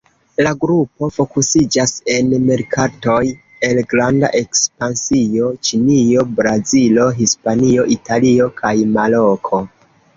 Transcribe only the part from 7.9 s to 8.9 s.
Italio kaj